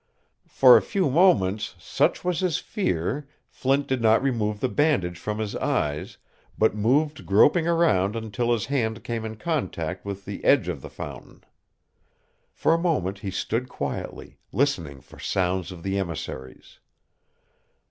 [0.47, 5.37] For a few moments, such was his fear, Flint did not remove the bandage from
[5.37, 6.17] his eyes,
[6.57, 10.89] but moved groping around until his hand came in contact with the edge of the
[10.89, 11.43] fountain.
[12.51, 16.79] For a moment he stood quietly, listening for sounds of the emissaries.